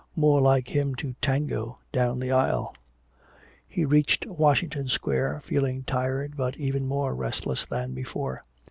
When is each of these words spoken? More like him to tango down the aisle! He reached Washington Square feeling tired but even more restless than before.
More 0.15 0.41
like 0.41 0.67
him 0.69 0.95
to 0.95 1.13
tango 1.21 1.77
down 1.91 2.19
the 2.19 2.31
aisle! 2.31 2.73
He 3.67 3.85
reached 3.85 4.25
Washington 4.25 4.87
Square 4.87 5.41
feeling 5.45 5.83
tired 5.83 6.35
but 6.35 6.57
even 6.57 6.87
more 6.87 7.13
restless 7.13 7.67
than 7.67 7.93
before. 7.93 8.43